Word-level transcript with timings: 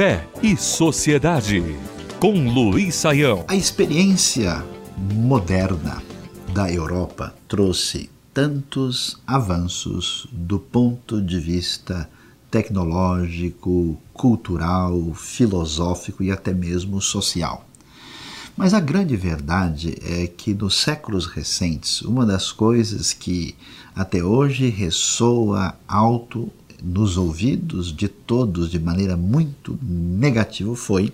Fé 0.00 0.26
e 0.42 0.56
Sociedade, 0.56 1.62
com 2.18 2.32
Luiz 2.50 2.94
Saião. 2.94 3.44
A 3.46 3.54
experiência 3.54 4.64
moderna 4.96 6.02
da 6.54 6.72
Europa 6.72 7.34
trouxe 7.46 8.08
tantos 8.32 9.20
avanços 9.26 10.26
do 10.32 10.58
ponto 10.58 11.20
de 11.20 11.38
vista 11.38 12.08
tecnológico, 12.50 14.00
cultural, 14.14 15.12
filosófico 15.12 16.22
e 16.22 16.30
até 16.30 16.54
mesmo 16.54 16.98
social. 17.02 17.66
Mas 18.56 18.72
a 18.72 18.80
grande 18.80 19.18
verdade 19.18 19.98
é 20.02 20.26
que 20.26 20.54
nos 20.54 20.76
séculos 20.76 21.26
recentes, 21.26 22.00
uma 22.00 22.24
das 22.24 22.50
coisas 22.50 23.12
que 23.12 23.54
até 23.94 24.24
hoje 24.24 24.70
ressoa 24.70 25.74
alto 25.86 26.50
nos 26.82 27.16
ouvidos 27.16 27.94
de 27.94 28.08
todos 28.08 28.70
de 28.70 28.78
maneira 28.78 29.16
muito 29.16 29.78
negativa 29.82 30.74
foi 30.74 31.12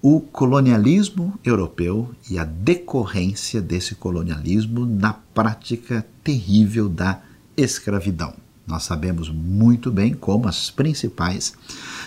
o 0.00 0.20
colonialismo 0.20 1.38
europeu 1.44 2.10
e 2.28 2.38
a 2.38 2.44
decorrência 2.44 3.62
desse 3.62 3.94
colonialismo 3.94 4.84
na 4.84 5.12
prática 5.12 6.04
terrível 6.24 6.88
da 6.88 7.20
escravidão. 7.56 8.34
Nós 8.66 8.82
sabemos 8.82 9.28
muito 9.28 9.90
bem 9.90 10.12
como 10.12 10.48
as 10.48 10.70
principais 10.70 11.54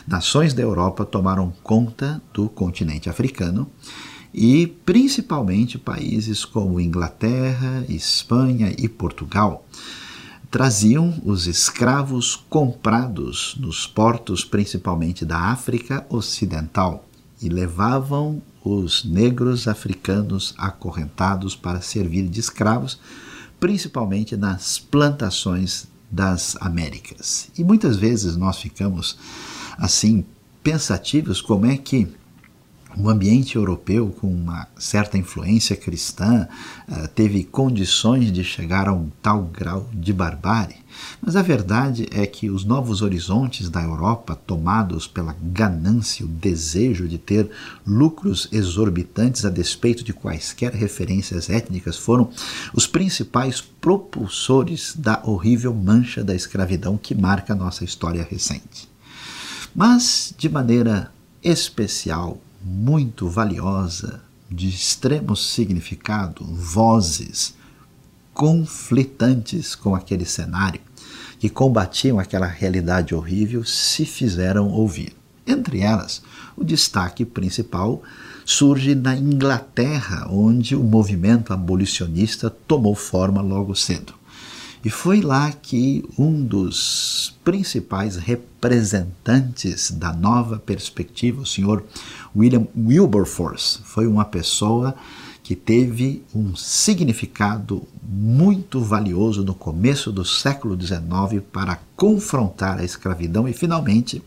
nações 0.08 0.54
da 0.54 0.62
Europa 0.62 1.06
tomaram 1.06 1.54
conta 1.64 2.22
do 2.34 2.50
continente 2.50 3.10
africano 3.10 3.70
e 4.34 4.68
principalmente 4.68 5.78
países 5.78 6.44
como 6.44 6.82
Inglaterra, 6.82 7.86
Espanha 7.88 8.74
e 8.78 8.90
Portugal 8.90 9.66
traziam 10.56 11.22
os 11.26 11.48
escravos 11.48 12.38
comprados 12.50 13.58
nos 13.60 13.86
portos, 13.86 14.46
principalmente 14.46 15.26
da 15.26 15.38
África 15.38 16.06
Ocidental, 16.10 17.06
e 17.42 17.50
levavam 17.50 18.42
os 18.64 19.04
negros 19.04 19.68
africanos 19.68 20.54
acorrentados 20.58 21.58
para 21.58 21.82
servir 21.82 22.30
de 22.30 22.40
escravos, 22.40 22.98
principalmente 23.60 24.38
nas 24.38 24.80
plantações 24.80 25.88
das 26.10 26.56
Américas. 26.62 27.50
E 27.58 27.62
muitas 27.62 27.98
vezes 27.98 28.38
nós 28.38 28.58
ficamos 28.58 29.18
assim 29.78 30.24
pensativos 30.64 31.42
como 31.42 31.66
é 31.66 31.76
que 31.76 32.08
um 32.98 33.10
ambiente 33.10 33.56
europeu 33.56 34.16
com 34.20 34.28
uma 34.28 34.68
certa 34.78 35.18
influência 35.18 35.76
cristã 35.76 36.48
uh, 36.88 37.08
teve 37.10 37.44
condições 37.44 38.32
de 38.32 38.44
chegar 38.44 38.88
a 38.88 38.94
um 38.94 39.10
tal 39.22 39.44
grau 39.44 39.90
de 39.94 40.14
barbárie. 40.14 40.86
Mas 41.22 41.36
a 41.36 41.42
verdade 41.42 42.08
é 42.12 42.26
que 42.26 42.50
os 42.50 42.64
novos 42.64 43.02
horizontes 43.02 43.70
da 43.70 43.84
Europa, 43.84 44.36
tomados 44.36 45.08
pela 45.08 45.36
ganância, 45.42 46.26
o 46.26 46.30
desejo 46.30 47.08
de 47.08 47.18
ter 47.18 47.50
lucros 47.86 48.48
exorbitantes 48.52 49.44
a 49.44 49.50
despeito 49.50 50.04
de 50.04 50.14
quaisquer 50.14 50.74
referências 50.74 51.50
étnicas, 51.50 51.98
foram 51.98 52.30
os 52.74 52.88
principais 52.88 53.60
propulsores 53.60 54.96
da 54.96 55.22
horrível 55.26 55.74
mancha 55.74 56.24
da 56.24 56.34
escravidão 56.34 56.98
que 56.98 57.14
marca 57.14 57.54
nossa 57.54 57.84
história 57.84 58.26
recente. 58.30 58.90
Mas, 59.76 60.34
de 60.38 60.48
maneira 60.48 61.12
especial, 61.44 62.40
muito 62.68 63.30
valiosa, 63.30 64.24
de 64.50 64.68
extremo 64.68 65.36
significado, 65.36 66.44
vozes 66.44 67.54
conflitantes 68.34 69.76
com 69.76 69.94
aquele 69.94 70.26
cenário, 70.26 70.82
que 71.40 71.48
combatiam 71.48 72.20
aquela 72.20 72.48
realidade 72.48 73.14
horrível, 73.14 73.64
se 73.64 74.04
fizeram 74.04 74.68
ouvir. 74.70 75.16
Entre 75.46 75.82
elas, 75.82 76.24
o 76.58 76.64
destaque 76.64 77.24
principal 77.24 78.02
surge 78.44 78.96
na 78.96 79.16
Inglaterra, 79.16 80.28
onde 80.32 80.76
o 80.76 80.84
movimento 80.84 81.54
abolicionista 81.54 82.50
tomou 82.50 82.96
forma 82.96 83.44
logo 83.44 83.76
cedo. 83.76 84.14
E 84.86 84.90
foi 84.92 85.20
lá 85.20 85.52
que 85.52 86.06
um 86.16 86.44
dos 86.44 87.36
principais 87.44 88.18
representantes 88.18 89.90
da 89.90 90.14
nova 90.14 90.60
perspectiva, 90.60 91.42
o 91.42 91.46
senhor 91.46 91.84
William 92.36 92.68
Wilberforce, 92.78 93.80
foi 93.84 94.06
uma 94.06 94.24
pessoa 94.24 94.94
que 95.42 95.56
teve 95.56 96.24
um 96.36 96.56
significado 96.56 97.82
muito 98.04 98.80
valioso 98.80 99.44
no 99.44 99.56
começo 99.56 100.12
do 100.12 100.24
século 100.24 100.80
XIX 100.80 101.44
para 101.52 101.80
confrontar 101.96 102.78
a 102.78 102.84
escravidão 102.84 103.48
e 103.48 103.54
finalmente 103.54 104.22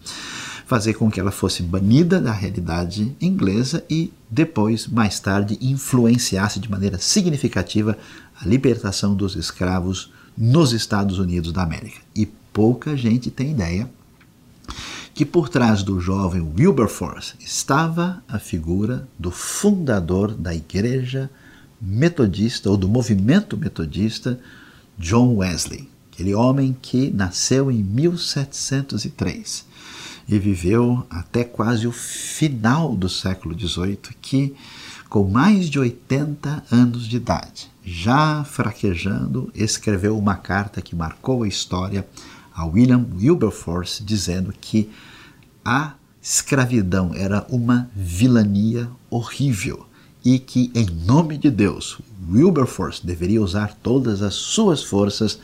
fazer 0.68 0.92
com 0.92 1.10
que 1.10 1.18
ela 1.18 1.30
fosse 1.30 1.62
banida 1.62 2.20
da 2.20 2.30
realidade 2.30 3.16
inglesa 3.18 3.82
e 3.88 4.12
depois, 4.30 4.86
mais 4.86 5.18
tarde, 5.18 5.56
influenciasse 5.62 6.60
de 6.60 6.70
maneira 6.70 6.98
significativa 6.98 7.96
a 8.38 8.46
libertação 8.46 9.14
dos 9.14 9.34
escravos 9.34 10.12
nos 10.36 10.74
Estados 10.74 11.18
Unidos 11.18 11.52
da 11.52 11.62
América. 11.62 12.02
E 12.14 12.26
pouca 12.26 12.94
gente 12.98 13.30
tem 13.30 13.52
ideia 13.52 13.88
que 15.14 15.24
por 15.24 15.48
trás 15.48 15.82
do 15.82 15.98
jovem 15.98 16.42
Wilberforce 16.42 17.32
estava 17.40 18.22
a 18.28 18.38
figura 18.38 19.08
do 19.18 19.30
fundador 19.30 20.34
da 20.34 20.54
Igreja 20.54 21.30
Metodista 21.80 22.68
ou 22.68 22.76
do 22.76 22.86
movimento 22.86 23.56
metodista, 23.56 24.38
John 24.98 25.36
Wesley, 25.36 25.88
aquele 26.12 26.34
homem 26.34 26.76
que 26.82 27.10
nasceu 27.10 27.70
em 27.70 27.82
1703 27.82 29.66
e 30.28 30.38
viveu 30.38 31.06
até 31.08 31.42
quase 31.42 31.86
o 31.86 31.92
final 31.92 32.94
do 32.94 33.08
século 33.08 33.58
XVIII, 33.58 33.98
que 34.20 34.54
com 35.08 35.28
mais 35.28 35.70
de 35.70 35.78
80 35.78 36.64
anos 36.70 37.08
de 37.08 37.16
idade, 37.16 37.70
já 37.82 38.44
fraquejando, 38.44 39.50
escreveu 39.54 40.18
uma 40.18 40.34
carta 40.34 40.82
que 40.82 40.94
marcou 40.94 41.44
a 41.44 41.48
história 41.48 42.06
a 42.54 42.66
William 42.66 43.06
Wilberforce, 43.16 44.02
dizendo 44.02 44.52
que 44.60 44.90
a 45.64 45.94
escravidão 46.20 47.12
era 47.14 47.46
uma 47.48 47.88
vilania 47.94 48.90
horrível 49.08 49.86
e 50.24 50.38
que, 50.38 50.70
em 50.74 50.86
nome 51.06 51.38
de 51.38 51.50
Deus, 51.50 52.00
Wilberforce 52.28 53.06
deveria 53.06 53.40
usar 53.40 53.74
todas 53.80 54.22
as 54.22 54.34
suas 54.34 54.82
forças 54.82 55.38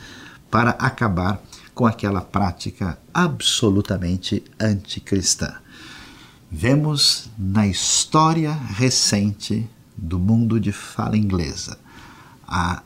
para 0.51 0.71
acabar 0.71 1.41
com 1.75 1.85
aquela 1.85 2.21
prática 2.21 2.97
absolutamente 3.13 4.43
anticristã 4.59 5.53
vemos 6.51 7.29
na 7.37 7.67
história 7.67 8.51
recente 8.53 9.69
do 9.95 10.17
mundo 10.17 10.59
de 10.59 10.71
fala 10.71 11.15
inglesa 11.15 11.77
a 12.47 12.81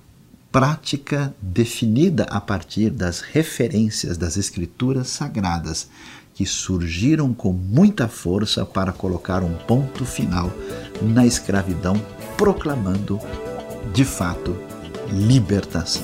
prática 0.52 1.34
definida 1.42 2.24
a 2.24 2.42
partir 2.42 2.90
das 2.90 3.22
referências 3.22 4.18
das 4.18 4.38
escrituras 4.38 5.08
sagradas 5.08 5.88
que 6.34 6.46
surgiram 6.46 7.34
com 7.34 7.52
muita 7.52 8.08
força 8.08 8.66
para 8.66 8.92
colocar 8.92 9.44
um 9.44 9.54
ponto 9.54 10.06
final 10.06 10.50
na 11.02 11.26
escravidão, 11.26 12.02
proclamando 12.38 13.20
de 13.94 14.06
fato 14.06 14.56
libertação. 15.12 16.04